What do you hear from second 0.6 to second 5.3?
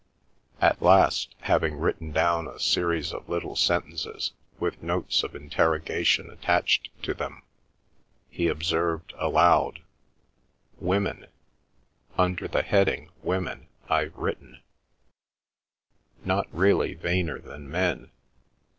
last, having written down a series of little sentences, with notes